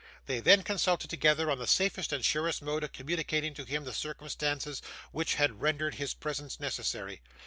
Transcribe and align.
They 0.25 0.39
then 0.39 0.63
consulted 0.63 1.11
together 1.11 1.51
on 1.51 1.59
the 1.59 1.67
safest 1.67 2.11
and 2.11 2.25
surest 2.25 2.63
mode 2.63 2.83
of 2.83 2.91
communicating 2.91 3.53
to 3.53 3.65
him 3.65 3.83
the 3.83 3.93
circumstances 3.93 4.81
which 5.11 5.35
had 5.35 5.61
rendered 5.61 5.93
his 5.93 6.15
presence 6.15 6.59
necessary. 6.59 7.21